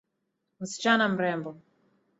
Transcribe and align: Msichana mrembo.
Msichana 0.59 1.09
mrembo. 1.09 1.55